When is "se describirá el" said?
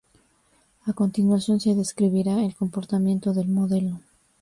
1.59-2.55